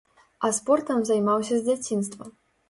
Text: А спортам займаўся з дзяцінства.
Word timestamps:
А 0.47 0.49
спортам 0.59 1.03
займаўся 1.09 1.55
з 1.61 1.69
дзяцінства. 1.69 2.23